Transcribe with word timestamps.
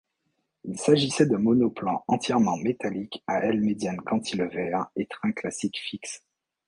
Il 0.63 0.79
s'agissait 0.79 1.27
d'un 1.27 1.37
monoplan 1.37 2.03
entièrement 2.07 2.57
métallique 2.57 3.23
à 3.27 3.45
aile 3.45 3.61
médiane 3.61 4.01
cantilever 4.01 4.75
et 4.95 5.05
train 5.05 5.31
classique 5.31 5.77
fixe. 5.77 6.23